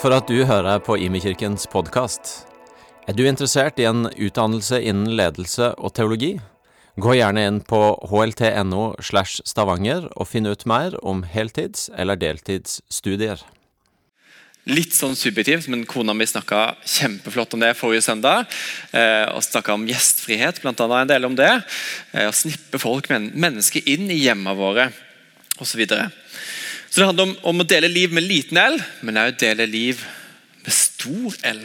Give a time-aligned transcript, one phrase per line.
[0.00, 2.46] For at du hører på Imekirkens podkast.
[3.04, 6.38] Er du interessert i en utdannelse innen ledelse og teologi?
[6.96, 13.44] Gå gjerne inn på hlt.no slash stavanger og finn ut mer om heltids- eller deltidsstudier.
[14.72, 18.48] Litt sånn subjektivt, men kona mi snakka kjempeflott om det forrige søndag.
[18.96, 21.52] Eh, og snakka om gjestfrihet, annet en del om det.
[22.14, 24.88] Eh, å snippe folk, men, mennesker inn i hjemmene våre
[25.60, 25.74] osv.
[25.74, 26.08] Så, videre.
[26.90, 30.02] Så det handler om, om, å dele liv med liten L, men òg dele liv
[30.64, 31.62] med stor L.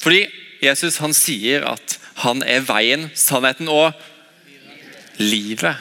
[0.00, 0.22] Fordi
[0.64, 3.92] Jesus han sier at han er veien, sannheten og
[5.20, 5.76] livet.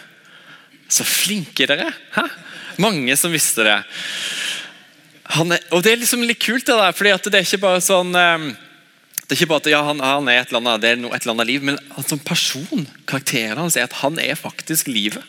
[0.91, 1.93] Så flinke dere!
[2.15, 2.27] Hæ?
[2.79, 3.77] Mange som visste det.
[5.29, 8.15] Er, og Det er liksom litt kult, det der, fordi det er ikke bare sånn
[8.15, 8.49] um,
[9.29, 11.21] det er ikke bare at ja, han, han, er et eller annet, det er et
[11.21, 15.21] eller annet liv, men som person, karakteren hans er at han er faktisk livet.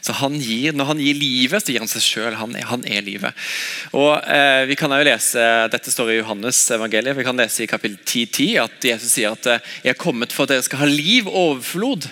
[0.00, 2.36] Så han gir, Når han gir livet, så gir han seg sjøl.
[2.38, 3.48] Han, han, er livet.
[3.96, 7.18] Og eh, vi kan jo lese, Dette står i Johannes evangeliet.
[7.18, 10.34] Vi kan lese i kapittel 10, 10 at Jesus sier at eh, jeg er kommet
[10.34, 12.08] for at dere skal ha liv overflod.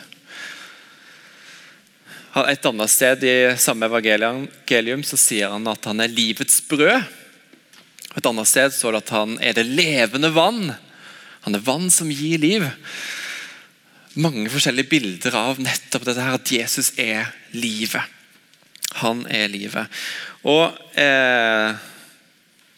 [2.37, 7.07] Et annet sted i samme evangelium så sier han at han er livets brød.
[8.17, 10.75] Et annet sted står det at han er det levende vann.
[11.47, 12.67] Han er vann som gir liv.
[14.17, 18.15] Mange forskjellige bilder av nettopp dette her, at Jesus er livet.
[19.03, 19.93] Han er livet.
[20.47, 21.77] Og eh,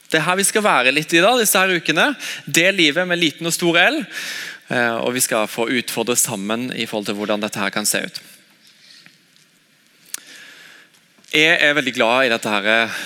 [0.09, 2.09] Det er her vi skal være litt i dag, disse her ukene.
[2.47, 4.01] Det livet med liten og stor L.
[4.69, 8.03] Eh, og vi skal få utfordre sammen i forhold til hvordan dette her kan se
[8.03, 8.21] ut.
[11.29, 13.01] Jeg er veldig glad i dette her eh,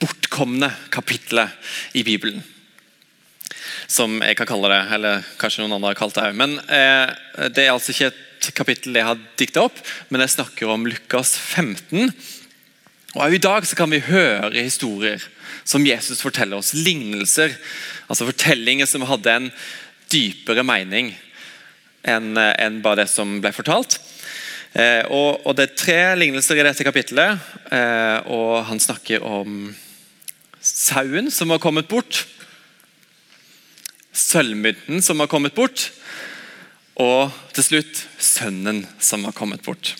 [0.00, 1.52] bortkomne kapitlet
[1.98, 2.40] i Bibelen.
[3.94, 6.30] Som jeg kan kalle det, eller kanskje noen andre har kalt det.
[6.34, 7.12] Men eh,
[7.54, 9.78] det er altså ikke et kapittel jeg har dikta opp,
[10.10, 12.10] men jeg snakker om Lukas 15.
[13.14, 15.22] Og I dag kan vi høre historier
[15.62, 16.74] som Jesus forteller oss.
[16.74, 17.54] Lignelser.
[18.10, 19.52] Altså fortellinger som hadde en
[20.12, 21.14] dypere mening
[22.04, 23.96] enn eh, en bare det som ble fortalt.
[24.74, 27.40] Eh, og, og, Det er tre lignelser i dette kapittelet.
[27.72, 29.70] Eh, og Han snakker om
[30.64, 32.24] sauen som har kommet bort.
[34.14, 35.88] Sølvmynten som har kommet bort.
[37.00, 39.94] Og til slutt sønnen som har kommet bort.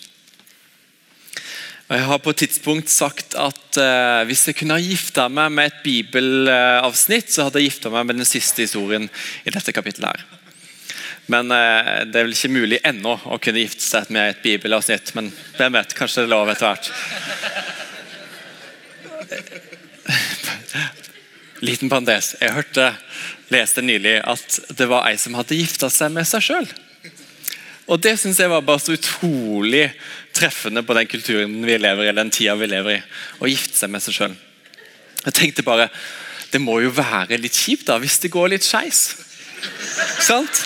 [1.85, 5.51] Og Jeg har på et tidspunkt sagt at eh, hvis jeg kunne ha gifta meg
[5.53, 9.05] med et bibelavsnitt, så hadde jeg gifta meg med den siste historien
[9.45, 10.15] i dette kapittelet.
[10.15, 10.25] her.
[11.29, 15.15] Men eh, det er vel ikke mulig ennå å kunne gifte seg med et bibelavsnitt.
[15.17, 16.87] Men hvem vet, kanskje det er lov etter hvert.
[21.65, 22.35] Liten pandes.
[22.41, 22.93] Jeg hørte,
[23.53, 26.67] leste nylig at det var ei som hadde gifta seg med seg sjøl.
[27.85, 29.85] Og det syns jeg var bare så utrolig
[30.35, 33.03] treffende på den kulturen vi lever i, eller den tida vi lever i.
[33.39, 34.35] Å gifte seg med seg sjøl.
[35.25, 35.89] Jeg tenkte bare
[36.53, 39.09] Det må jo være litt kjipt da, hvis det går litt skeis.
[40.23, 40.61] Sant?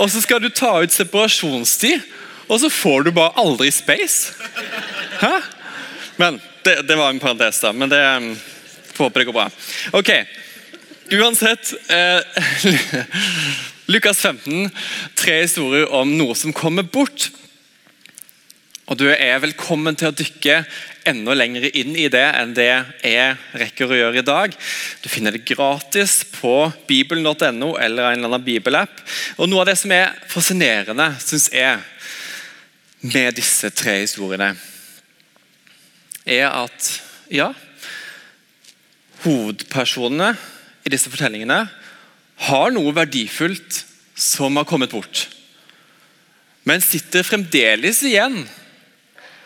[0.00, 2.02] Og så skal du ta ut separasjonstid,
[2.48, 4.32] og så får du bare aldri space.
[5.20, 5.36] Hæ?
[6.18, 7.70] Men det, det var en parentes, da.
[7.72, 8.32] Men det jeg
[8.96, 9.46] får håpe det går bra.
[10.00, 10.10] Ok,
[11.10, 12.20] Uansett eh,
[13.86, 14.70] Lukas 15,
[15.14, 17.30] tre historier om noe som kommer bort.
[18.88, 20.58] Og Du er velkommen til å dykke
[21.08, 24.56] enda lenger inn i det enn det jeg rekker å gjøre i dag.
[25.00, 29.00] Du finner det gratis på bibelen.no eller en eller annen bibelapp.
[29.40, 31.80] Og Noe av det som er fascinerende, syns jeg,
[33.00, 34.52] med disse tre historiene,
[36.28, 36.92] er at
[37.32, 37.48] ja,
[39.24, 40.34] hovedpersonene
[40.88, 41.66] i disse fortellingene
[42.48, 43.82] har noe verdifullt
[44.18, 45.26] som har kommet bort,
[46.64, 48.40] men sitter fremdeles igjen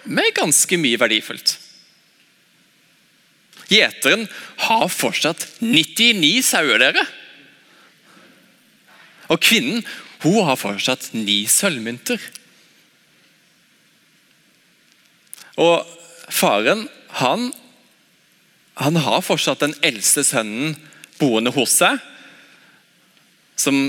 [0.05, 1.57] med ganske mye verdifullt.
[3.73, 4.27] Gjeteren
[4.67, 7.05] har fortsatt 99 sauer, dere.
[9.33, 9.81] Og kvinnen
[10.23, 12.21] hun har fortsatt ni sølvmynter.
[15.63, 15.89] Og
[16.33, 16.85] faren,
[17.23, 17.49] han,
[18.83, 20.77] han har fortsatt den eldste sønnen
[21.23, 22.03] boende hos seg.
[23.57, 23.87] Som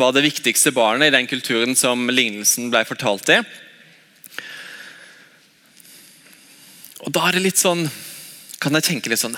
[0.00, 3.40] var det viktigste barnet i den kulturen som lignelsen ble fortalt i.
[7.04, 7.86] Og da er det litt sånn
[8.60, 9.36] Kan jeg tenke litt sånn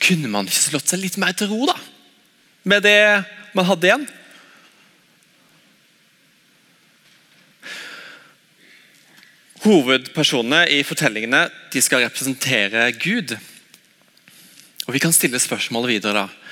[0.00, 1.76] Kunne man ikke slått seg litt mer til ro, da?
[2.64, 3.00] Med det
[3.56, 4.06] man hadde igjen?
[9.66, 13.36] Hovedpersonene i fortellingene de skal representere Gud.
[14.86, 16.26] Og Vi kan stille spørsmålet videre.
[16.26, 16.45] da.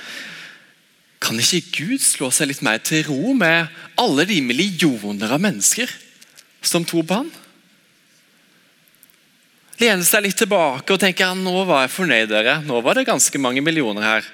[1.25, 5.89] Kan ikke Gud slå seg litt mer til ro med alle de millioner av mennesker
[6.65, 7.33] som tror på ham?
[9.85, 12.29] lene seg litt tilbake og tenke nå var jeg fornøyd.
[12.31, 12.59] dere.
[12.67, 14.27] Nå var det ganske mange millioner her.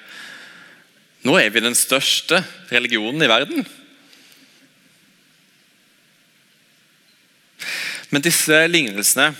[1.25, 2.41] Nå er vi den største
[2.71, 3.65] religionen i verden.
[8.11, 9.31] Men disse lignelsene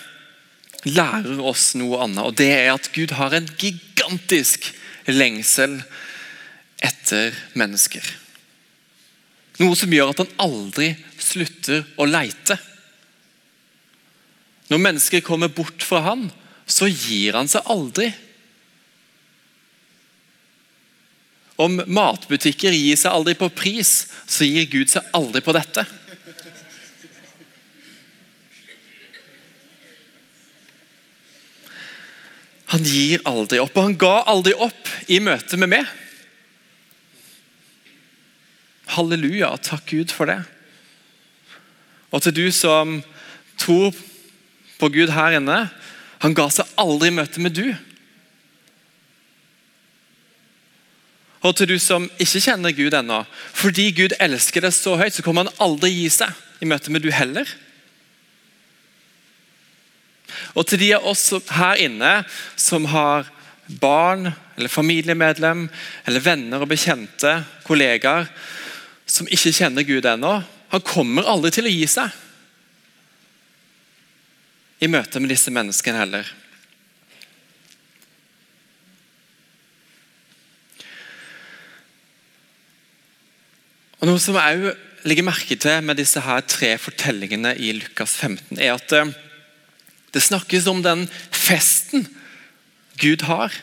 [0.87, 4.71] lærer oss noe annet, og det er at Gud har en gigantisk
[5.09, 5.81] lengsel
[6.81, 8.03] etter mennesker.
[9.61, 10.91] Noe som gjør at han aldri
[11.21, 12.57] slutter å leite.
[14.71, 16.29] Når mennesker kommer bort fra han,
[16.65, 18.09] så gir han seg aldri.
[21.61, 25.85] Om matbutikker gir seg aldri på pris, så gir Gud seg aldri på dette.
[32.71, 35.89] Han gir aldri opp, og han ga aldri opp i møte med meg.
[38.91, 40.41] Halleluja, takk Gud for det.
[42.11, 42.99] Og til du som
[43.59, 43.95] tror
[44.81, 45.63] på Gud her inne,
[46.21, 47.65] han ga seg aldri i møte med du.
[51.41, 53.23] Og til du som ikke kjenner Gud ennå,
[53.57, 57.01] fordi Gud elsker deg så høyt, så kommer han aldri gi seg i møte med
[57.01, 57.49] du heller.
[60.53, 62.11] Og til de av oss her inne
[62.59, 63.29] som har
[63.81, 65.67] barn eller familiemedlem
[66.05, 68.27] eller venner og bekjente, kollegaer,
[69.11, 70.37] som ikke kjenner Gud ennå,
[70.71, 72.13] han kommer aldri til å gi seg
[74.81, 76.29] i møte med disse menneskene heller.
[84.01, 84.71] Og Noe som jeg
[85.05, 89.11] legger merke til med disse her tre fortellingene i Lukas 15, er at eh,
[90.15, 92.07] det snakkes om den festen
[93.01, 93.53] Gud har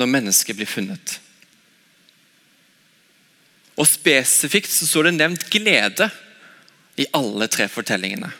[0.00, 1.20] når mennesket blir funnet.
[3.80, 6.08] Og Spesifikt så står det nevnt glede
[7.00, 8.30] i alle tre fortellingene.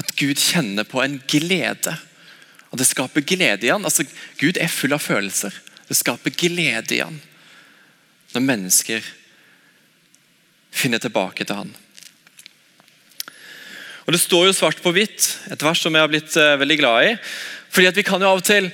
[0.00, 1.96] At Gud kjenner på en glede.
[2.70, 3.84] Og Det skaper glede i han.
[3.84, 4.04] Altså,
[4.38, 5.54] Gud er full av følelser.
[5.88, 7.20] Det skaper glede i han
[8.30, 9.06] når mennesker
[10.70, 11.72] finner tilbake til han.
[14.06, 16.76] Og Det står jo svart på hvitt, et vers som jeg har blitt uh, veldig
[16.78, 17.10] glad i.
[17.70, 18.70] Fordi at Vi kan jo av og til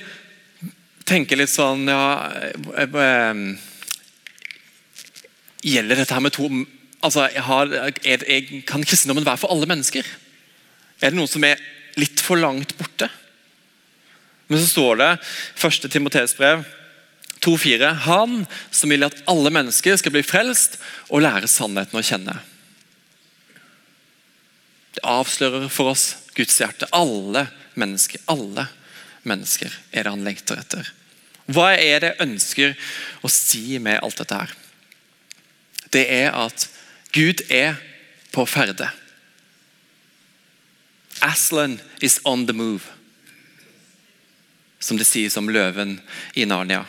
[1.07, 2.05] tenke litt sånn ja,
[2.53, 3.41] uh, uh,
[5.65, 6.49] Gjelder dette her med to
[7.01, 7.71] altså, jeg, har,
[8.05, 10.05] jeg, jeg Kan kristendommen være for alle mennesker?
[11.01, 11.61] Er det noen som er
[11.97, 13.09] litt for langt borte?
[14.47, 15.11] Men så står det
[15.59, 15.93] første 1.
[15.97, 16.63] Timoteus brev
[17.43, 22.37] 2,4.: Han som vil at alle mennesker skal bli frelst og lære sannheten å kjenne.
[24.97, 26.89] Det avslører for oss Guds hjerte.
[26.95, 27.45] Alle
[27.77, 28.65] mennesker, alle
[29.27, 30.89] mennesker er det han lengter etter.
[31.47, 32.73] Hva er det jeg ønsker
[33.23, 34.55] å si med alt dette her?
[35.93, 36.69] Det er at
[37.13, 37.75] Gud er
[38.31, 38.89] på ferde.
[41.21, 42.81] Aslan is on the move,
[44.79, 45.97] som det sies om løven
[46.35, 46.83] i Narnia.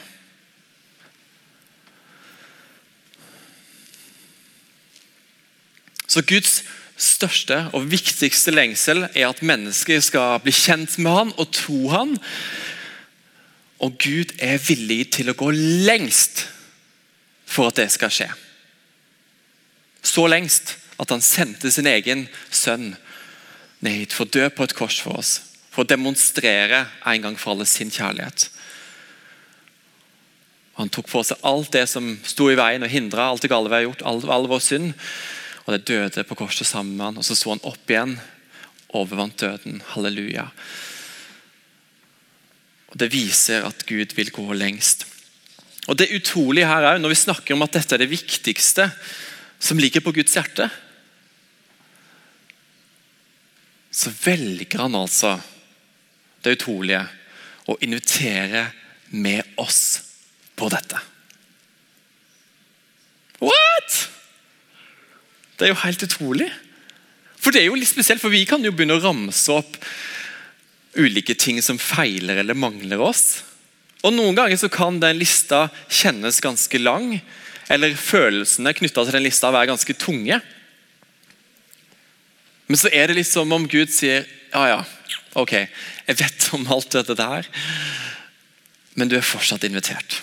[6.08, 6.62] Så Guds
[6.98, 12.16] største og viktigste lengsel er at mennesker skal bli kjent med han og tro han.
[13.78, 16.46] Og Gud er villig til å gå lengst
[17.46, 18.30] for at det skal skje.
[20.08, 22.94] Så lengst at han sendte sin egen sønn
[23.84, 25.34] ned hit for å dø på et kors for oss.
[25.70, 28.48] For å demonstrere en gang for alle sin kjærlighet.
[30.78, 33.70] Han tok på seg alt det som sto i veien og hindra alt det gale
[33.70, 34.94] vi har gjort, all, all vår synd
[35.68, 38.14] og det døde på korset sammen med han, og Så så han opp igjen,
[38.96, 39.82] overvant døden.
[39.92, 40.46] Halleluja.
[42.88, 45.04] Og Det viser at Gud vil gå lengst.
[45.86, 48.88] Og Det utrolige her er, når vi snakker om at dette er det viktigste
[49.58, 50.68] som ligger på Guds hjerte,
[53.90, 55.38] så velger han altså
[56.44, 57.02] det utrolige
[57.68, 58.68] å invitere
[59.10, 59.82] med oss
[60.56, 61.00] på dette.
[63.42, 63.98] What?!
[65.58, 66.48] Det er jo helt utrolig.
[67.38, 69.78] For det er jo litt spesielt, for Vi kan jo begynne å ramse opp
[70.98, 73.42] ulike ting som feiler eller mangler oss.
[74.06, 77.18] Og Noen ganger så kan den lista kjennes ganske lang,
[77.68, 80.40] eller følelsene knytta til den lista være ganske tunge.
[82.68, 84.80] Men så er det litt som om Gud sier ja, ja,
[85.36, 85.54] ok,
[86.08, 87.48] jeg vet om alt dette der,
[88.96, 90.22] men du er fortsatt invitert.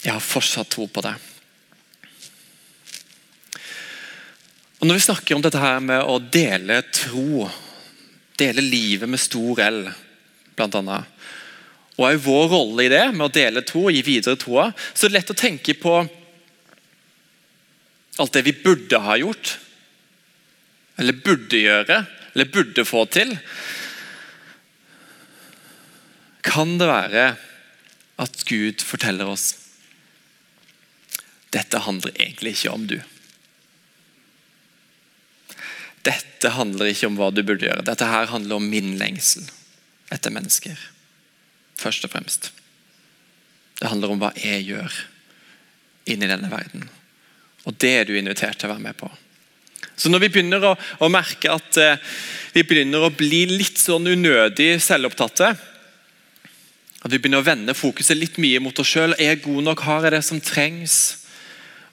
[0.00, 1.14] Jeg har fortsatt tro på det.
[4.80, 7.44] Og Når vi snakker om dette her med å dele tro,
[8.40, 9.82] dele livet med stor L,
[10.56, 11.19] blant annet,
[12.00, 15.06] og òg vår rolle i det, med å dele tro og gi videre troa, så
[15.06, 15.98] er det lett å tenke på
[18.20, 19.54] alt det vi burde ha gjort,
[21.00, 22.02] eller burde gjøre,
[22.32, 23.36] eller burde få til,
[26.44, 27.24] kan det være
[28.20, 29.52] at Gud forteller oss
[31.50, 33.00] dette handler egentlig ikke om du.
[36.06, 37.84] Dette handler ikke om hva du burde gjøre.
[37.84, 39.48] Dette her handler om min lengsel
[40.14, 40.78] etter mennesker.
[41.80, 42.50] Først og fremst.
[43.80, 45.00] Det handler om hva jeg gjør
[46.12, 46.84] inni denne verden.
[47.68, 49.08] Og det er du invitert til å være med på.
[49.96, 52.00] Så når vi begynner å, å merke at eh,
[52.54, 55.50] vi begynner å bli litt sånn unødig selvopptatte,
[57.00, 59.14] at vi begynner å vende fokuset litt mye mot oss sjøl.
[59.16, 59.84] Er jeg god nok?
[59.86, 60.96] Har jeg det som trengs?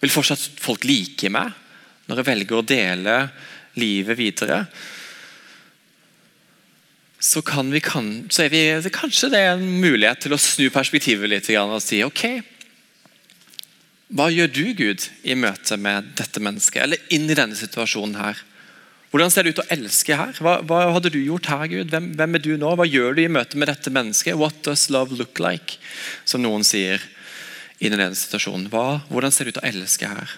[0.01, 1.55] Vil fortsatt folk like meg
[2.07, 3.15] når jeg velger å dele
[3.79, 4.65] livet videre?
[7.19, 10.67] Så, kan vi, kan, så er vi, kanskje det er en mulighet til å snu
[10.69, 12.23] perspektivet litt og si ok,
[14.07, 18.39] hva gjør du, Gud, i møte med dette mennesket, eller inn i denne situasjonen her?
[19.11, 20.37] Hvordan ser det ut å elske her?
[20.43, 21.91] Hva, hva hadde du gjort her, Gud?
[21.91, 22.71] Hvem, hvem, er du nå?
[22.75, 24.35] Hva gjør du i møte med dette mennesket?
[24.39, 25.79] What does love look like?
[26.27, 27.03] Som noen sier
[27.79, 28.67] i denne situasjonen.
[28.71, 30.35] Hva, hvordan ser det ut å elske her?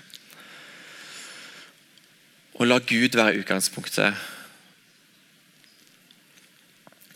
[2.59, 4.17] Og la Gud være utgangspunktet.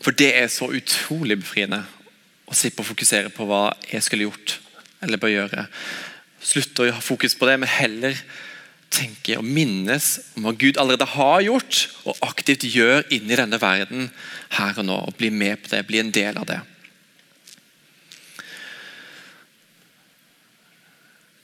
[0.04, 1.80] For det er så utrolig befriende
[2.44, 4.58] å slippe å fokusere på hva jeg skulle gjort
[5.04, 5.64] eller bør gjøre.
[6.44, 8.18] Slutte å ha fokus på det, men heller
[8.94, 14.10] tenke og minnes om hva Gud allerede har gjort og aktivt gjør inni denne verden
[14.54, 15.00] her og nå.
[15.08, 16.60] og Bli med på det, bli en del av det.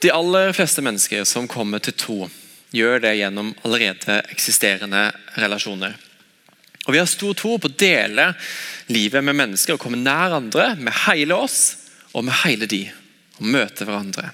[0.00, 2.20] De aller fleste mennesker som kommer til tro,
[2.72, 5.96] gjør det gjennom allerede eksisterende relasjoner.
[6.90, 8.32] Og Vi har stor tro på å dele
[8.90, 11.60] livet med mennesker og komme nær andre med hele oss
[12.10, 12.80] og med hele de.
[13.38, 14.32] Og møte hverandre.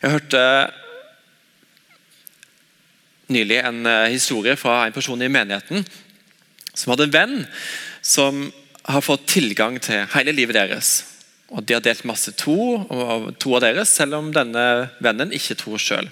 [0.00, 0.40] Jeg hørte
[3.30, 5.86] nylig en eh, historie fra en person i menigheten
[6.74, 7.36] som hadde en venn
[8.02, 8.48] som
[8.90, 10.90] har fått tilgang til hele livet deres.
[11.54, 12.56] Og De har delt masse to,
[13.38, 14.64] to av deres, selv om denne
[14.98, 16.10] vennen ikke tror sjøl.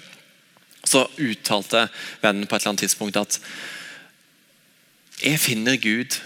[0.87, 1.89] Så uttalte
[2.23, 3.41] vennen på et eller annet tidspunkt at
[5.23, 6.19] jeg finner Gud.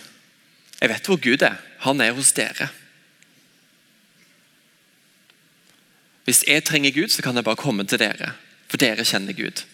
[0.81, 1.59] Jeg vet hvor Gud er.
[1.85, 2.69] Han er hos dere.
[6.23, 8.31] Hvis jeg trenger Gud, så kan jeg bare komme til dere,
[8.71, 9.65] for dere kjenner Gud.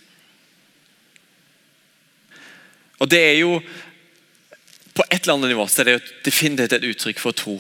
[3.00, 3.62] Og det er jo
[5.00, 7.54] På et eller annet nivå så er det jo definitivt et uttrykk for tro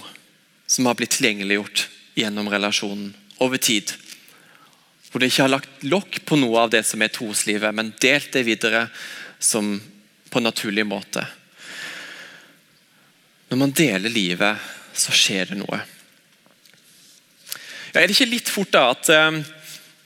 [0.67, 1.85] som har blitt tilgjengeliggjort
[2.19, 3.93] gjennom relasjonen over tid.
[5.07, 8.33] Hvor det ikke har lagt lokk på noe av det som er troslivet, men delt
[8.35, 8.89] det videre
[9.39, 9.77] som
[10.29, 11.23] på en naturlig måte.
[13.49, 14.61] Når man deler livet,
[14.93, 15.79] så skjer det noe.
[17.89, 19.39] Ja, er det ikke litt fort da at um,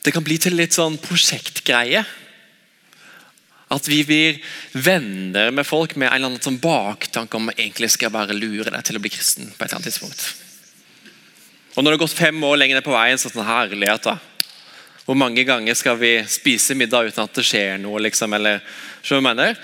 [0.03, 2.05] det kan bli til litt sånn prosjektgreie?
[3.73, 4.39] At vi blir
[4.71, 8.71] venner med folk med en eller annen sånn baktanke om egentlig skal jeg bare lure
[8.71, 9.51] deg til å bli kristen.
[9.51, 10.27] på et eller annet tidspunkt.
[11.73, 14.19] Og Når det har gått fem år lenger ned på veien, så sånn herlighet da.
[15.03, 17.99] Hvor mange ganger skal vi spise middag uten at det skjer noe?
[18.05, 18.61] liksom, eller,
[19.03, 19.57] så mener?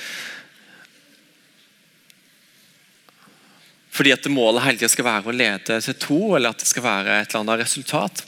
[4.00, 6.86] Fordi at målet hele tiden skal være å lede til to, eller at det skal
[6.86, 8.22] være et eller annet resultat.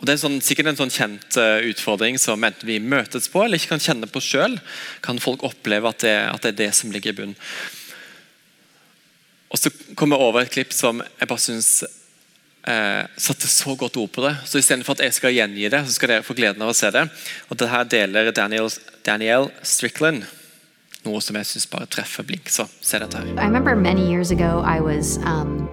[0.00, 3.42] Og Det er sånn, sikkert en sånn kjent uh, utfordring som enten vi møtes på
[3.44, 4.56] eller ikke kan kjenne på sjøl,
[5.04, 7.36] kan folk oppleve at det, at det, er det som ligger i bunnen.
[9.52, 14.00] Og Så kommer jeg over et klipp som jeg bare syns eh, satte så godt
[14.00, 14.32] ord på det.
[14.48, 16.88] Så Istedenfor at jeg skal gjengi det, så skal dere få gleden av å se
[16.90, 17.04] det.
[17.52, 18.72] Og Det her deler Daniel,
[19.06, 20.24] Daniel Strickland
[21.04, 22.48] noe som jeg syns bare treffer blink.
[22.48, 23.26] Så se dette her.
[23.38, 25.68] I remember many years ago I was um,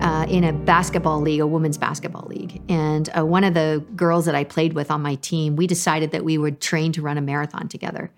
[0.00, 4.24] uh, in a basketball league, a women's basketball league, and uh, one of the girls
[4.26, 7.18] that I played with on my team, we decided that we would train to run
[7.18, 8.10] a marathon together.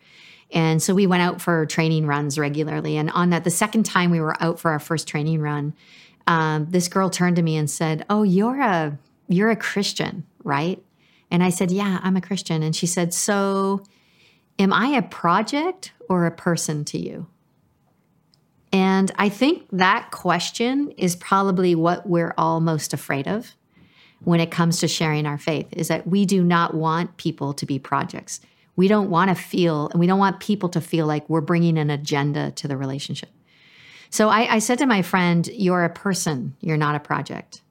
[0.52, 2.96] And so we went out for training runs regularly.
[2.96, 5.74] And on that, the second time we were out for our first training run,
[6.26, 8.96] um, this girl turned to me and said, "Oh, you're a
[9.28, 10.82] you're a Christian, right?"
[11.30, 13.82] And I said, "Yeah, I'm a Christian." And she said, "So."
[14.56, 17.26] Am I a project or a person to you?
[18.72, 23.54] And I think that question is probably what we're all most afraid of
[24.24, 27.66] when it comes to sharing our faith is that we do not want people to
[27.66, 28.40] be projects.
[28.76, 31.78] We don't want to feel, and we don't want people to feel like we're bringing
[31.78, 33.28] an agenda to the relationship.
[34.10, 37.62] So I, I said to my friend, You're a person, you're not a project.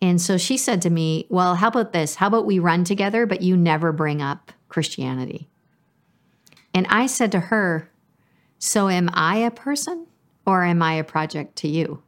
[0.00, 2.16] And so she said to me, Well, how about this?
[2.16, 5.48] How about we run together, but you never bring up Christianity?
[6.74, 7.90] And I said to her,
[8.58, 10.06] So am I a person
[10.46, 12.02] or am I a project to you?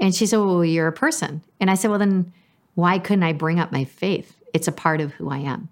[0.00, 1.42] And she said, Well, you're a person.
[1.60, 2.32] And I said, Well, then
[2.74, 5.68] why couldn't I bring up my faith It's a part of who I am.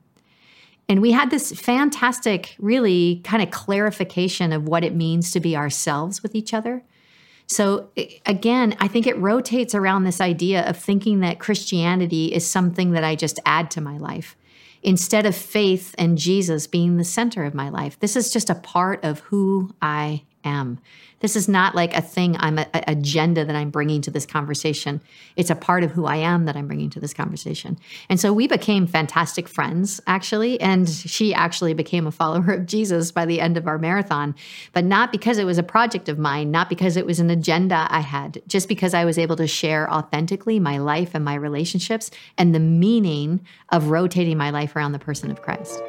[0.89, 5.57] And we had this fantastic, really kind of clarification of what it means to be
[5.57, 6.83] ourselves with each other.
[7.47, 7.89] So,
[8.27, 13.05] again, I think it rotates around this idea of thinking that Christianity is something that
[13.05, 14.37] I just add to my life
[14.83, 17.99] instead of faith and Jesus being the center of my life.
[17.99, 20.79] This is just a part of who I am.
[21.21, 24.27] This is not like a thing I'm a, a, agenda that I'm bringing to this
[24.27, 25.01] conversation.
[25.37, 27.79] It's a part of who I am that I'm bringing to this conversation.
[28.09, 33.13] And so we became fantastic friends actually, and she actually became a follower of Jesus
[33.13, 34.35] by the end of our marathon,
[34.73, 37.87] but not because it was a project of mine, not because it was an agenda
[37.91, 42.11] I had, just because I was able to share authentically my life and my relationships
[42.39, 45.83] and the meaning of rotating my life around the person of Christ.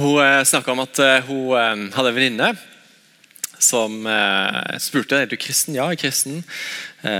[0.00, 2.50] Hun eh, snakka om at eh, hun eh, hadde en venninne
[3.60, 4.06] som
[4.80, 5.74] spurte er du kristen.
[5.76, 6.38] Ja, jeg er kristen.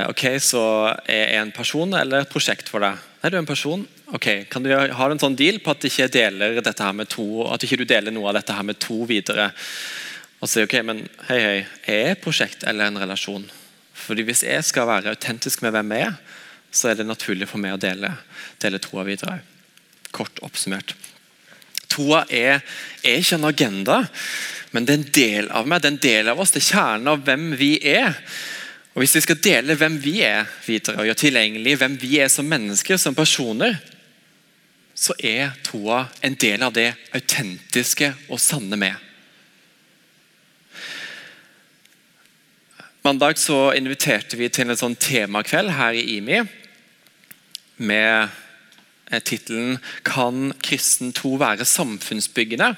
[0.08, 0.62] ok, Så
[1.04, 2.96] er jeg en person eller et prosjekt for deg?
[3.20, 3.82] Er du en person?
[4.08, 7.44] Ok, Kan du ha en sånn deal på at, ikke deler dette her med to,
[7.44, 9.50] at ikke deler noe av dette her med to videre?
[10.40, 13.44] Og si ok, men hei, hei, er jeg prosjekt eller en relasjon?
[14.06, 16.18] Fordi Hvis jeg skal være autentisk med hvem jeg er,
[16.72, 18.16] så er det naturlig for meg å dele,
[18.64, 19.42] dele troa videre.
[20.08, 20.96] Kort oppsummert.
[21.90, 22.62] Troa er,
[23.02, 23.99] er, ikke en agenda,
[24.70, 26.54] men det er en del av meg, det er en del av oss.
[26.54, 28.14] Det er kjernen av hvem vi er.
[28.94, 32.30] Og Hvis vi skal dele hvem vi er videre, og gjøre tilgjengelig hvem vi er
[32.30, 33.78] som mennesker, som personer,
[34.94, 39.06] så er troa en del av det autentiske og sanne med.
[43.02, 46.42] Mandag så inviterte vi til en sånn temakveld her i IMI
[47.80, 48.28] med
[49.18, 52.76] tittelen 'Kan kristen tro være samfunnsbyggende?'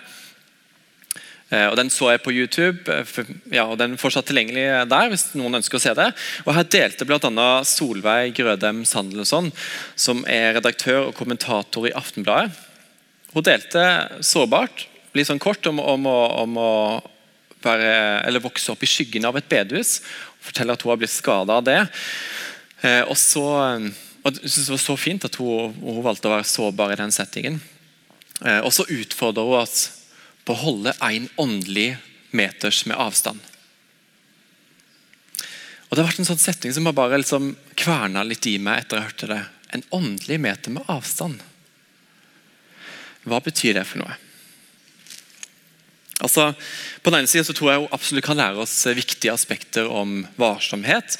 [1.52, 5.08] Eh, og Den så jeg på YouTube, eh, ja, og den er fortsatt tilgjengelig der.
[5.08, 6.08] hvis noen ønsker å se det.
[6.46, 7.62] Og Her delte bl.a.
[7.64, 9.52] Solveig Grødem Sandelsson,
[9.94, 12.56] som er redaktør og kommentator i Aftenbladet.
[13.34, 13.84] Hun delte
[14.20, 16.72] sårbart, litt sånn kort, om, om, om å
[17.62, 20.00] være, vokse opp i skyggen av et bedehus.
[20.40, 21.80] Forteller at hun har blitt skada av det.
[22.82, 23.44] Eh, og så
[24.22, 26.98] og jeg synes Det var så fint at hun, hun, valgte å være sårbar i
[27.00, 27.58] den settingen.
[28.44, 29.88] Eh, og så utfordrer hun oss
[30.46, 31.96] på å holde en åndelig
[32.30, 33.42] meters med avstand.
[35.88, 38.84] Og Det har vært en sånn setting som har bare liksom kverna litt i meg
[38.84, 39.42] etter jeg hørte det.
[39.76, 41.42] En åndelig meter med avstand.
[43.28, 44.14] Hva betyr det for noe?
[46.22, 46.52] Altså,
[47.02, 50.22] På den ene siden så tror jeg hun absolutt kan lære oss viktige aspekter om
[50.38, 51.18] varsomhet.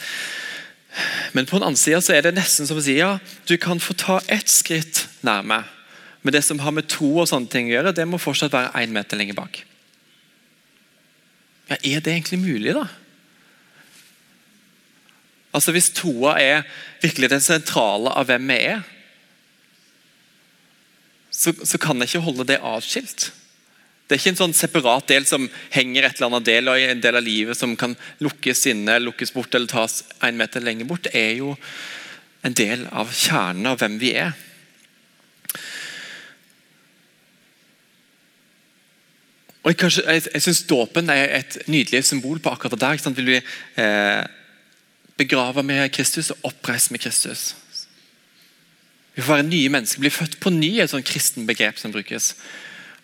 [1.33, 3.17] Men på den andre sida er det nesten som å si ja,
[3.49, 5.63] du kan få ta ett skritt nærme.
[6.23, 8.85] Men det som har med to og sånne ting å gjøre, det må fortsatt være
[8.85, 9.63] én meter lenger bak.
[11.71, 12.87] Ja, Er det egentlig mulig, da?
[15.53, 16.63] Altså Hvis toa er
[17.03, 18.83] virkelig den sentrale av hvem vi er,
[21.33, 23.33] så, så kan jeg ikke holde det atskilt.
[24.13, 26.99] Det er ikke en sånn separat del som henger et eller annet del og en
[27.01, 31.07] del av livet som kan lukkes inne, lukkes bort eller tas en meter lenger bort.
[31.07, 31.55] Det er jo
[32.45, 34.35] en del av kjernen av hvem vi er.
[39.63, 43.01] Og Jeg, kanskje, jeg, jeg syns dåpen er et nydelig symbol på akkurat det der.
[43.01, 43.39] Ikke Vil vi
[43.81, 44.27] eh,
[45.25, 47.55] begrave med Kristus og oppreise med Kristus?
[49.17, 52.35] Vi får være nye mennesker, bli født på ny, et sånt kristen begrep som brukes.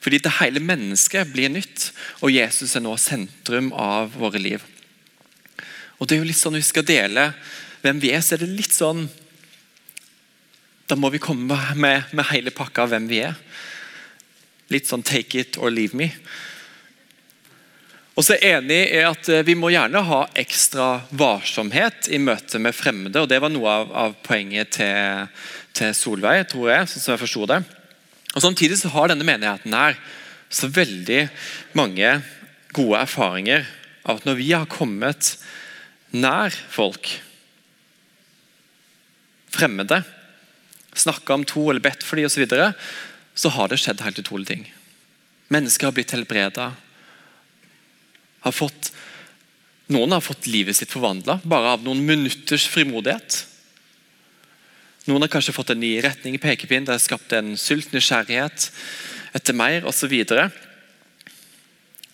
[0.00, 1.90] Fordi det hele mennesket blir nytt,
[2.22, 4.62] og Jesus er nå sentrum av våre liv.
[5.98, 7.24] Og det er jo litt sånn Når vi skal dele
[7.82, 9.08] hvem vi er, så er det litt sånn
[10.90, 13.34] Da må vi komme med, med hele pakka av hvem vi er.
[14.70, 16.12] Litt sånn 'take it or leave me'.
[18.18, 22.58] Og så er enig i at eh, Vi må gjerne ha ekstra varsomhet i møte
[22.58, 23.20] med fremmede.
[23.20, 25.28] og Det var noe av, av poenget til,
[25.72, 26.88] til Solveig, tror jeg.
[26.88, 27.62] sånn som jeg forsto det.
[28.36, 29.96] Og Samtidig så har denne menigheten her
[30.48, 31.28] så veldig
[31.76, 32.18] mange
[32.76, 33.66] gode erfaringer
[34.08, 35.34] av at når vi har kommet
[36.14, 37.10] nær folk,
[39.52, 40.02] fremmede,
[40.98, 42.68] snakka om to eller bedt for dem osv., så, videre,
[43.38, 44.64] så har det skjedd helt utrolige ting.
[45.52, 46.72] Mennesker har blitt helbreda.
[48.44, 48.90] Har fått,
[49.92, 53.44] noen har fått livet sitt forvandla bare av noen minutters frimodighet.
[55.08, 58.66] Noen har kanskje fått en ny retning i pekepinn, det har skapt en sult, nysgjerrighet
[59.36, 60.12] etter mer osv.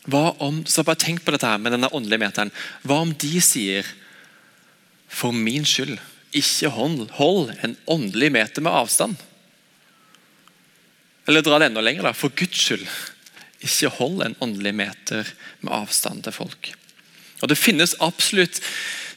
[0.07, 2.53] Hva om, så bare tenk på dette her med denne åndelige meteren.
[2.87, 3.89] Hva om de sier
[5.15, 5.99] For min skyld,
[6.35, 9.19] ikke hold, hold en åndelig meter med avstand?
[11.27, 12.09] Eller dra det enda lenger.
[12.09, 12.87] da, For Guds skyld,
[13.63, 15.31] ikke hold en åndelig meter
[15.61, 16.73] med avstand til folk.
[17.43, 18.61] Og Det finnes absolutt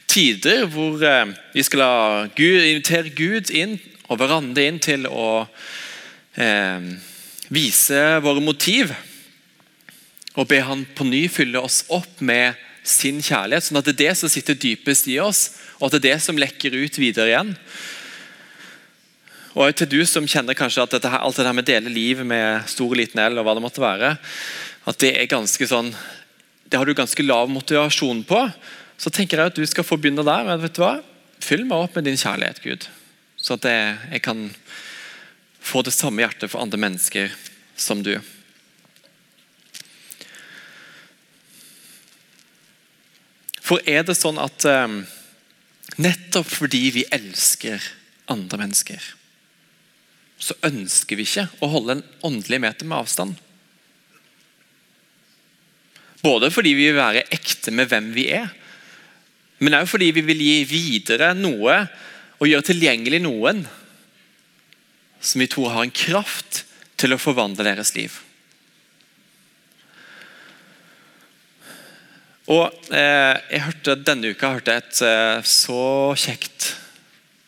[0.08, 3.76] tider hvor eh, vi skal Gud, invitere Gud inn
[4.08, 5.44] og hverandre inn til å
[6.38, 6.88] eh,
[7.52, 8.94] vise våre motiv.
[10.38, 12.56] Og be Han på ny fylle oss opp med
[12.88, 16.00] sin kjærlighet, sånn at det er det som sitter dypest i oss, og at det
[16.00, 17.50] er det som lekker ut videre igjen.
[19.58, 22.26] Og til du som kjenner kanskje at dette, alt det der med å dele livet
[22.28, 24.14] med stor og liten L, og hva det måtte være,
[24.88, 25.92] at det er ganske sånn
[26.68, 28.42] Det har du ganske lav motivasjon på.
[28.98, 30.44] Så tenker jeg at du skal få begynne der.
[30.44, 30.98] men vet du hva?
[31.38, 32.88] Fyll meg opp med din kjærlighet, Gud.
[33.38, 34.48] Så at jeg, jeg kan
[35.62, 37.30] få det samme hjertet for andre mennesker
[37.78, 38.16] som du.
[43.62, 45.00] For er det sånn at eh,
[46.00, 47.84] nettopp fordi vi elsker
[48.32, 49.02] andre mennesker,
[50.38, 53.36] så ønsker vi ikke å holde en åndelig meter med avstand?
[56.22, 58.48] Både fordi vi vil være ekte med hvem vi er,
[59.58, 61.80] men òg fordi vi vil gi videre noe
[62.38, 63.64] og gjøre tilgjengelig noen
[65.20, 66.62] som vi tror har en kraft
[66.98, 68.14] til å forvandle deres liv.
[72.48, 75.82] Og eh, jeg hørte Denne uka hørte jeg et eh, så
[76.16, 76.74] kjekt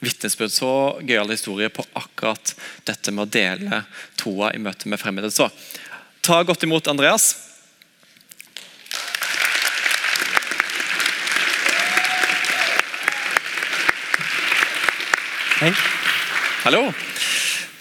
[0.01, 0.73] vitnesbyrd, så
[1.05, 2.55] gøyal historie på akkurat
[2.89, 3.83] dette med å dele
[4.21, 5.31] troa i møte med fremmede.
[5.33, 5.49] Så
[6.25, 7.50] ta godt imot Andreas.
[15.61, 15.75] Hei.
[16.65, 16.87] Hallo.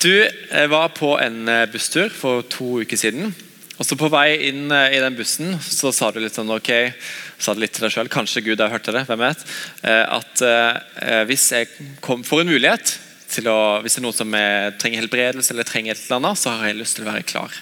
[0.04, 3.32] Du eh, var på en eh, busstur for to uker siden.
[3.80, 6.68] Og så På vei inn eh, i den bussen så sa du litt sånn ok,
[7.40, 9.48] sa det litt til deg selv, kanskje Gud har hørt det, hvem vet,
[9.88, 10.44] at
[11.32, 11.72] hvis jeg
[12.04, 12.94] kom, får en mulighet
[13.32, 16.44] til å, hvis det er noen som er, trenger helbredelse eller trenger et eller annet,
[16.44, 17.60] så har jeg lyst til å være klar.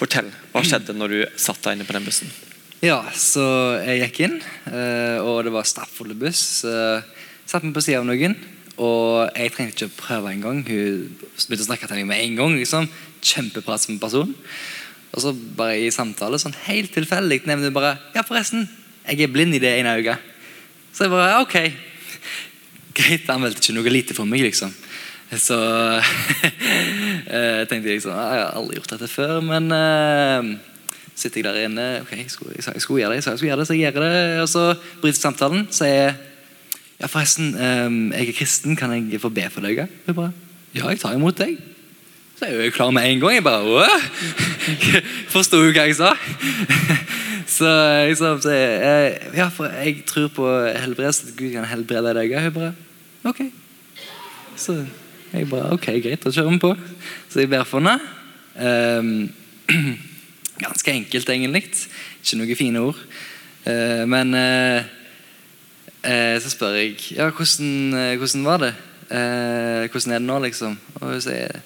[0.00, 2.32] Fortell, Hva skjedde når du satt deg inne på den bussen?
[2.80, 3.44] Ja, så
[3.84, 4.40] jeg gikk inn,
[5.28, 6.62] og det var stappfull buss.
[6.64, 8.40] Satt meg på sida av noen.
[8.78, 10.60] Og jeg trengte ikke å prøve engang.
[10.66, 12.56] Hun begynte å snakke til meg med en gang.
[12.58, 12.88] liksom,
[13.18, 14.34] Kjempeprat som person.
[15.12, 18.68] Og så bare i samtale, sånn helt tilfeldig, nevner hun bare Ja, forresten,
[19.08, 20.20] jeg er blind i det ene øyet.
[20.92, 21.56] Så jeg bare Ok.
[22.98, 24.72] Greit, han meldte ikke noe lite for meg, liksom.
[25.28, 25.56] Så
[27.28, 30.54] jeg tenkte liksom Jeg har aldri gjort dette før, men uh,
[31.12, 33.50] sitter jeg der inne Ok, jeg skulle, jeg, jeg skulle gjøre det, jeg jeg skulle
[33.50, 34.40] gjøre det, så jeg gjør det.
[34.42, 34.64] Og så
[35.02, 35.66] bryter samtalen.
[35.70, 36.14] så jeg
[36.98, 39.84] ja, forresten, um, jeg er kristen, kan jeg få be for deg?
[40.06, 40.32] Hun bare
[40.74, 41.56] Ja, jeg tar imot deg.
[42.38, 43.34] Så er jeg klar med en gang.
[43.34, 43.86] Jeg bare
[45.32, 46.12] Forsto hun hva jeg sa?
[47.58, 47.70] så
[48.06, 52.34] jeg sa så jeg, Ja, for jeg tror på helbredelse, Gud kan helbrede deg.
[52.44, 52.74] Hun bare
[53.26, 53.46] Ok.
[54.56, 54.84] Så
[55.32, 56.74] jeg bare Ok, greit, da kjører vi på.
[57.30, 57.98] Så jeg ber for henne.
[58.58, 59.30] Um,
[60.64, 61.66] ganske enkelt, egentlig.
[62.22, 63.02] Ikke noen fine ord.
[63.66, 64.97] Uh, men uh,
[66.06, 68.72] Eh, så spør jeg ja, hvordan, eh, hvordan var det.
[69.10, 70.78] Eh, hvordan er det nå, liksom?
[71.00, 71.58] Og hun sier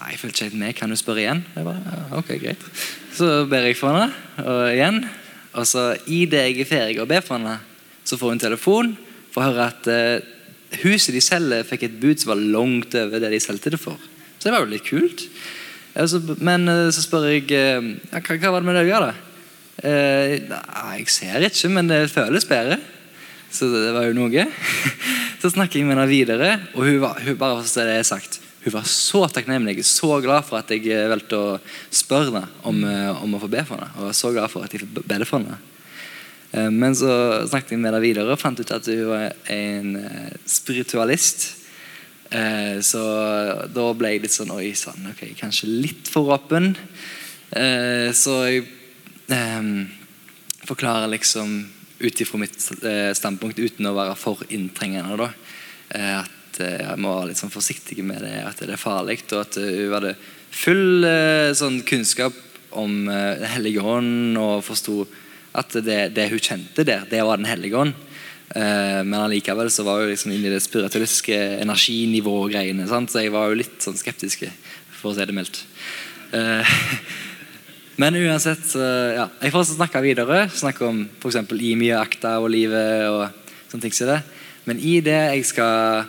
[0.00, 1.42] nei, jeg følte ikke helt med, kan du spørre igjen?
[1.56, 2.68] Jeg bare, ja, ok, greit.
[3.16, 5.02] Så ber jeg for henne, og igjen.
[5.58, 7.58] Og så idet jeg er ferdig å be for henne,
[8.06, 8.92] så får hun telefon
[9.30, 10.28] for å høre at eh,
[10.84, 13.98] huset de selger, fikk et bud som var langt over det de solgte det for.
[14.38, 15.26] Så det var jo litt kult.
[15.98, 19.10] Altså, men eh, så spør jeg eh, ja, hva, hva var det med det øyet,
[19.10, 19.12] da?
[19.80, 22.78] Eh, nei, jeg ser ikke, men det føles bedre.
[23.50, 24.46] Så det var jo noe.
[25.40, 28.40] Så snakker jeg med henne videre, og hun var, hun bare for det jeg sagt,
[28.60, 31.52] hun var så takknemlig, så glad for at jeg eh, valgte å
[31.88, 33.94] spørre henne om, eh, om, å få be for henne.
[33.96, 35.56] Og var så glad for at jeg fikk be for henne.
[36.52, 37.14] Eh, men så
[37.48, 39.96] snakket jeg med henne videre og fant ut at hun var en
[40.44, 41.48] spiritualist.
[42.30, 43.00] Så
[43.74, 46.68] da ble jeg litt sånn Oi sann, ok, kanskje litt for åpen.
[48.14, 48.68] Så jeg
[50.62, 51.56] forklarer liksom
[52.00, 55.16] ut ifra mitt eh, standpunkt uten å være for inntrengende.
[55.20, 55.30] Da.
[55.96, 59.20] Eh, at eh, jeg må være litt sånn forsiktig med det, at det er farlig.
[59.30, 60.14] Og at hun hadde
[60.50, 61.06] full
[61.54, 62.36] sånn kunnskap
[62.70, 65.02] om Den hellige ånd og forsto
[65.58, 67.96] at det, det, hun kjente der, det var Den hellige ånd.
[68.50, 72.86] Men allikevel så var hun liksom inne i det spiritualistiske energinivå-greiene.
[72.86, 74.46] Så jeg var jo litt sånn skeptisk,
[75.00, 75.62] for å si det mildt.
[77.98, 80.44] Men uansett, ja, jeg får snakke videre.
[80.54, 81.42] Snakke om f.eks.
[81.50, 83.08] IMI og akta og livet.
[83.10, 84.20] og sånne ting som det.
[84.68, 86.08] Men i det jeg skal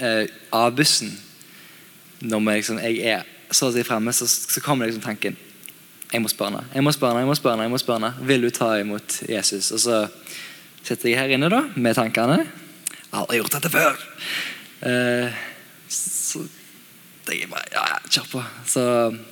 [0.00, 1.12] eh, av bussen,
[2.20, 5.36] når liksom, jeg er så å si fremme, så, så kommer liksom tanken
[6.08, 7.98] jeg må spørre henne, jeg må spørre henne, jeg må spørre henne, jeg må spørre
[8.00, 8.28] henne.
[8.30, 9.68] Vil du ta imot Jesus?
[9.76, 9.98] Og så
[10.80, 12.38] sitter jeg her inne da, med tankene.
[13.12, 14.00] Aldri gjort dette før.
[14.88, 15.36] Eh,
[15.92, 16.46] så
[17.28, 18.44] tenker jeg bare ja, kjør på.
[18.72, 18.86] Så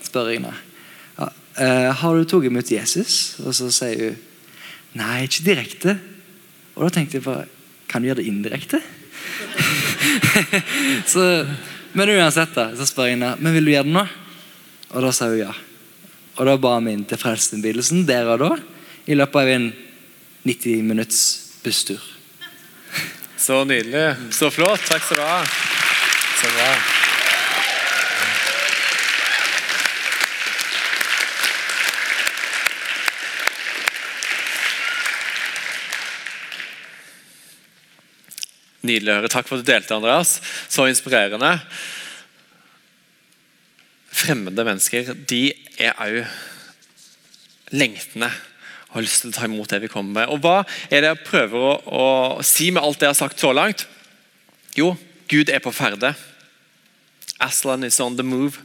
[0.04, 0.52] spør jeg henne
[1.58, 3.36] uh, har du tatt imot Jesus?
[3.44, 4.22] Og så sier hun
[4.96, 5.92] Nei, ikke direkte.
[6.76, 7.44] Og da tenkte jeg bare
[7.90, 8.80] Kan du gjøre det indirekte?
[11.12, 11.24] så,
[11.96, 14.04] men uansett, da, så spør jeg henne men vil du gjøre det nå.
[14.94, 15.52] Og da sa hun ja.
[16.36, 18.50] Og da ba vi inn til Frelsesinnbydelsen der og da,
[19.08, 19.70] i løpet av en
[20.46, 21.22] 90 minutts
[21.64, 22.02] busstur.
[23.36, 24.16] Så nydelig.
[24.30, 24.84] Så flott.
[24.88, 25.40] Takk skal du ha.
[26.36, 26.95] Så bra.
[38.87, 39.31] Nydelig å høre.
[39.33, 40.37] Takk for at du delte, Andreas.
[40.70, 41.57] Så inspirerende.
[44.16, 45.42] Fremmede mennesker de
[45.83, 46.22] er òg
[47.75, 48.31] lengtende
[48.87, 50.31] og har lyst til å ta imot det vi kommer med.
[50.33, 53.42] Og Hva er det jeg prøver å, å si med alt det jeg har sagt
[53.42, 53.85] så langt?
[54.79, 54.94] Jo,
[55.29, 56.14] Gud er på ferde.
[57.42, 58.62] Aslan is on the move.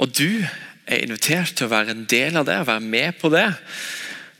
[0.00, 0.44] Og du
[0.86, 3.48] er invitert til å være en del av det, være med på det.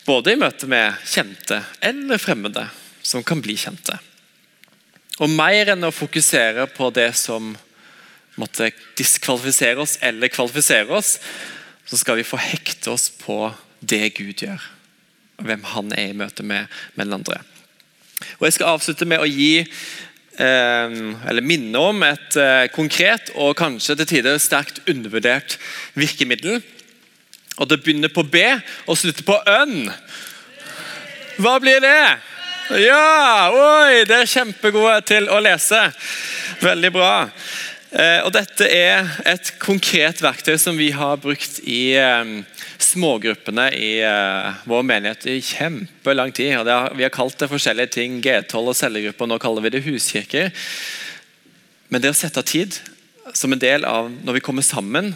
[0.07, 2.65] Både i møte med kjente eller fremmede
[3.03, 3.99] som kan bli kjente.
[5.21, 7.53] Og mer enn å fokusere på det som
[8.41, 11.19] måtte diskvalifisere oss eller kvalifisere oss,
[11.85, 14.63] så skal vi få hekte oss på det Gud gjør.
[15.41, 17.43] Og hvem han er i møte med, med den andre.
[18.39, 20.97] Og Jeg skal avslutte med å gi eh,
[21.29, 25.59] eller minne om et eh, konkret og kanskje til tider sterkt undervurdert
[25.99, 26.63] virkemiddel.
[27.59, 28.41] Og Det begynner på B
[28.87, 29.91] og slutter på ønn.
[31.43, 32.32] Hva blir det?
[32.73, 33.53] Ja!
[33.53, 35.77] Oi, dere er kjempegode til å lese.
[36.63, 37.11] Veldig bra.
[37.93, 42.31] Eh, og Dette er et konkret verktøy som vi har brukt i eh,
[42.81, 46.55] smågruppene i eh, vår menighet i kjempelang tid.
[46.57, 50.49] Har, vi har kalt det forskjellige ting, G12 og cellegrupper, nå kaller vi det huskirker.
[51.93, 52.81] Men det å sette av tid
[53.37, 55.13] som en del av når vi kommer sammen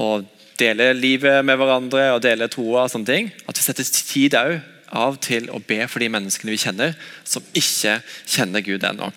[0.00, 0.24] og
[0.56, 5.60] deler livet med hverandre og deler troa, at vi setter tid også av til å
[5.62, 9.10] be for de menneskene vi kjenner, som ikke kjenner Gud ennå.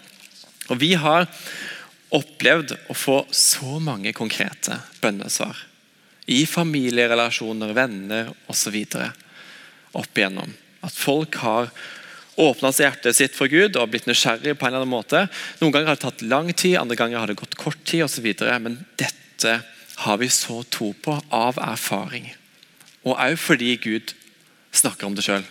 [0.72, 1.28] Og Vi har
[2.14, 5.58] opplevd å få så mange konkrete bønnesvar.
[6.30, 8.78] I familierelasjoner, venner osv.
[9.94, 10.54] opp igjennom.
[10.82, 11.70] At folk har
[12.40, 15.26] åpna hjertet sitt for Gud og blitt nysgjerrig på en eller annen måte.
[15.60, 18.30] Noen ganger har det tatt lang tid, andre ganger har det gått kort tid osv.
[18.64, 19.60] Men dette
[20.06, 22.32] har vi så tro på av erfaring.
[23.04, 24.16] Og òg fordi Gud
[24.74, 25.44] snakker om det sjøl.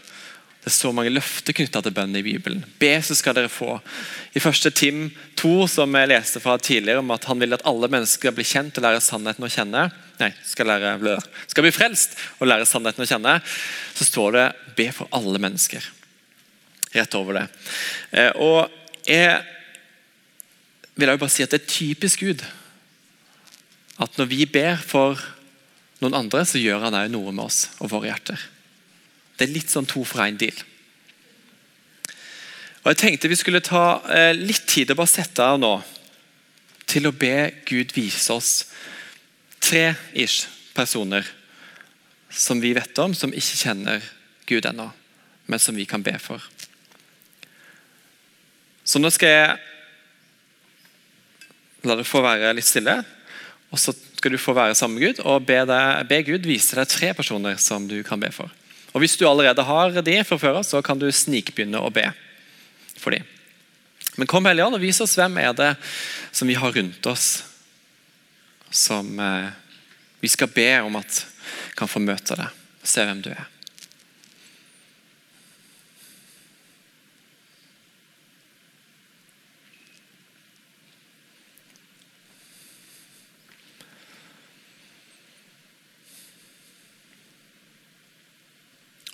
[0.62, 2.60] Det er så mange løfter knytta til bønn i Bibelen.
[2.78, 3.80] Be, så skal dere få.
[4.30, 5.08] I første Tim
[5.40, 8.46] 2, som jeg leste fra tidligere, om at han vil at alle mennesker skal bli
[8.46, 9.82] kjent og lære sannheten å kjenne,
[10.20, 11.16] nei, skal, lære,
[11.50, 13.34] skal bli frelst og lære sannheten å kjenne,
[13.98, 14.46] så står det
[14.78, 15.90] 'be for alle mennesker'.
[16.94, 17.46] Rett over det.
[18.12, 18.70] Eh, og
[19.08, 19.42] jeg
[20.94, 22.46] vil også bare si at det er typisk Gud
[23.98, 25.18] at når vi ber for
[26.02, 28.38] noen andre, så gjør han òg noe med oss og våre hjerter.
[29.42, 30.54] Det er litt sånn to for én deal.
[32.84, 35.72] Og Jeg tenkte vi skulle ta eh, litt tid og bare sette av nå
[36.86, 38.70] til å be Gud vise oss
[39.58, 40.46] tre ish
[40.78, 41.26] personer
[42.30, 44.06] som vi vet om, som ikke kjenner
[44.46, 44.86] Gud ennå,
[45.50, 46.38] men som vi kan be for.
[48.86, 49.58] Så nå skal jeg
[51.90, 53.00] la det få være litt stille,
[53.74, 56.78] og så skal du få være sammen med Gud og be, deg, be Gud vise
[56.78, 58.54] deg tre personer som du kan be for.
[58.92, 62.10] Og Hvis du allerede har de fra før av, så kan du snikbegynne å be
[62.98, 63.24] for dem.
[64.20, 65.70] Men kom Hellige Ånd og vis oss hvem er det
[66.32, 67.44] som vi har rundt oss,
[68.68, 69.48] som eh,
[70.20, 71.22] vi skal be om at
[71.76, 73.48] kan få møte deg se hvem du er.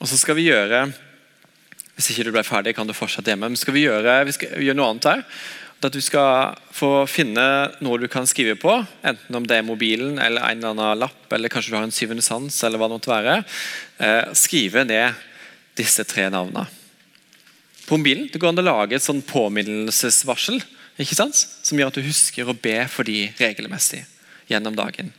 [0.09, 0.87] Og så skal vi gjøre
[1.99, 3.51] Hvis ikke du ble ferdig, kan du fortsette hjemme.
[3.51, 5.25] Men skal vi, gjøre, vi skal gjøre noe annet her.
[5.85, 7.45] At du skal få finne
[7.85, 8.73] noe du kan skrive på,
[9.05, 11.93] enten om det er mobilen eller en eller annen lapp, eller kanskje du har en
[11.93, 13.37] syvende sans, eller hva det måtte være.
[14.01, 15.21] Eh, skrive ned
[15.79, 16.65] disse tre navnene.
[17.85, 20.63] På mobilen det går an å lage et sånn påminnelsesvarsel
[20.99, 21.37] ikke sant?
[21.37, 24.07] som gjør at du husker å be for de regelmessig
[24.49, 25.13] gjennom dagen.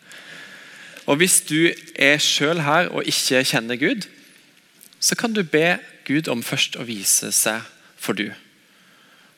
[1.06, 4.10] Og Hvis du er sjøl her og ikke kjenner Gud,
[5.00, 7.66] så kan du be Gud om først å vise seg
[8.00, 8.30] for du.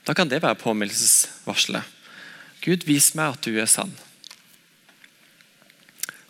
[0.08, 1.86] Da kan det være påminnelsesvarselet.
[2.62, 3.94] Gud, vis meg at du er sann.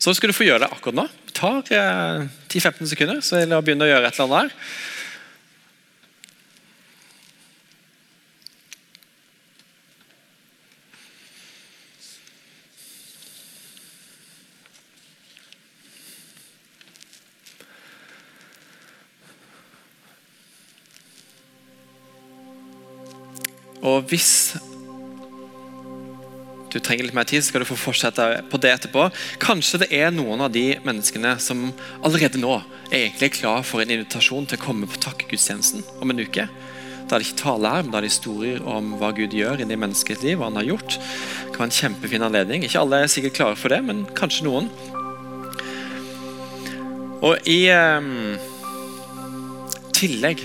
[0.02, 1.06] Så skal du få gjøre det akkurat nå.
[1.30, 4.80] Det tar eh, 10-15 sekunder, så jeg vil begynne å gjøre et eller annet her.
[23.82, 24.32] Og hvis
[26.72, 29.08] du trenger litt mer tid, så skal du få fortsette på det etterpå.
[29.44, 32.54] Kanskje det er noen av de menneskene som allerede nå
[32.92, 36.48] er egentlig klar for en invitasjon til å komme på takkegudstjenesten om en uke.
[37.10, 39.66] Da er det ikke tale her, men da er det historier om hva Gud gjør
[39.66, 40.38] inni menneskets liv.
[40.40, 40.96] hva han har gjort.
[40.96, 42.64] Det kan være en kjempefin anledning.
[42.64, 44.72] Ikke alle er sikkert klare for det, men kanskje noen.
[47.22, 48.08] Og i eh,
[49.98, 50.40] tillegg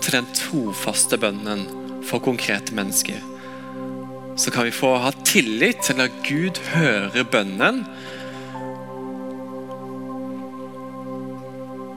[0.00, 1.64] til den trofaste bønnen
[2.06, 3.20] for konkrete mennesker
[4.40, 7.82] så kan vi få ha tillit til at Gud hører bønnen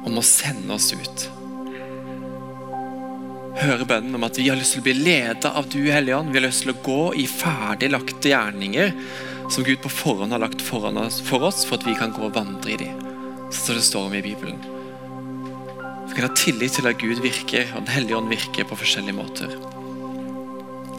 [0.03, 1.23] om å sende oss ut.
[3.63, 6.33] Høre bønnen om at vi har lyst til å bli ledet av du, Hellige Ånd.
[6.33, 8.91] Vi har lyst til å gå i ferdig lagte gjerninger
[9.53, 12.25] som Gud på forhånd har lagt foran oss, for oss, for at vi kan gå
[12.27, 12.99] og vandre i dem.
[13.53, 14.59] Som det står om i Bibelen.
[16.09, 19.15] Vi kan ha tillit til at Gud virker, og Den hellige ånd virker på forskjellige
[19.15, 19.55] måter.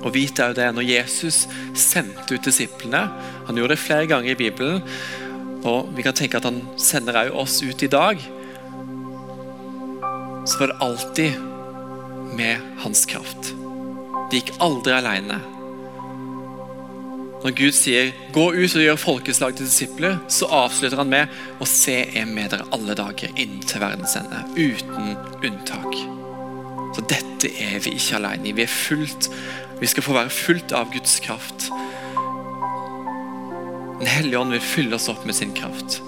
[0.04, 3.06] Og vit jo det når Jesus sendte ut disiplene
[3.48, 4.82] Han gjorde det flere ganger i Bibelen.
[5.64, 8.20] Og vi kan tenke at han sender også oss ut i dag.
[10.44, 11.40] Så var det alltid
[12.36, 13.54] med hans kraft.
[14.28, 15.40] De gikk aldri alene.
[17.44, 21.28] Når Gud sier 'gå ut og gjør folkeslag til disipler', så avslutter han med
[21.60, 24.48] 'å se er med dere alle dager inn til verdens ende'.
[24.56, 25.92] Uten unntak.
[26.94, 28.52] Så dette er vi ikke alene i.
[28.52, 29.28] Vi er fullt
[29.84, 31.66] vi skal få være fullt av Guds kraft.
[33.98, 35.98] Den hellige ånd vil fylle oss opp med sin kraft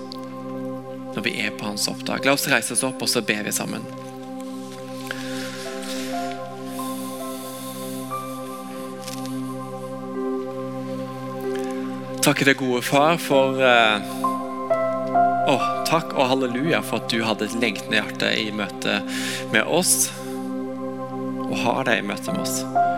[1.12, 2.24] når vi er på hans oppdrag.
[2.24, 3.84] La oss reise oss opp, og så ber vi sammen.
[12.24, 14.00] Takk deg, gode far, for uh,
[15.52, 19.02] oh, Takk og halleluja for at du hadde et lengtende hjerte i møte
[19.52, 20.08] med oss.
[21.44, 22.95] Og har det i møte med oss.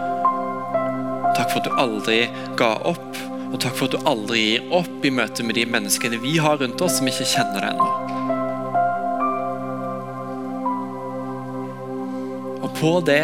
[1.38, 2.16] Takk for at du aldri
[2.58, 6.18] ga opp, og takk for at du aldri gir opp i møte med de menneskene
[6.18, 7.90] vi har rundt oss som ikke kjenner deg ennå.
[12.66, 13.22] Og på det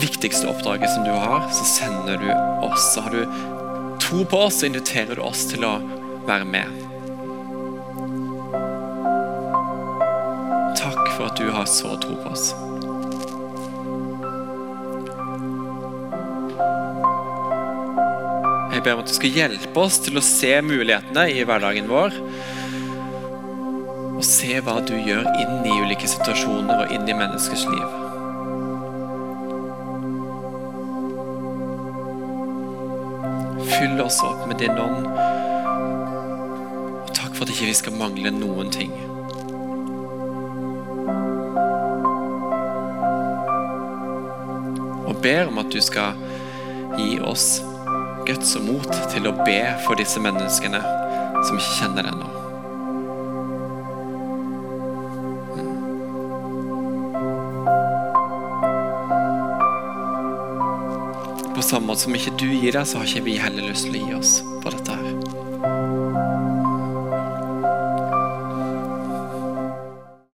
[0.00, 2.30] viktigste oppdraget som du har, så sender du
[2.64, 2.94] oss.
[2.94, 3.22] Så har du
[4.00, 5.76] tro på oss, så inviterer du oss til å
[6.24, 6.80] være med.
[10.80, 12.54] Takk for at du har så tro på oss.
[18.84, 22.18] Jeg ber om at du skal hjelpe oss til å se mulighetene i hverdagen vår.
[24.12, 27.88] Og se hva du gjør inn i ulike situasjoner og inn i menneskers liv.
[33.72, 35.08] Fyll oss opp med din ånd.
[37.00, 38.92] Og takk for at ikke vi skal mangle noen ting.
[45.08, 46.20] Og ber om at du skal
[47.00, 47.62] gi oss
[48.28, 50.80] guts og mot til å be for disse menneskene
[51.44, 52.30] som ikke kjenner det ennå.
[61.54, 64.00] På samme måte som ikke du gir deg, så har ikke vi heller lyst til
[64.00, 65.33] å gi oss på dette her.